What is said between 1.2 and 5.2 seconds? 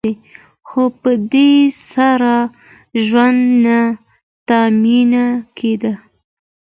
دې سره ژوند نه تأمین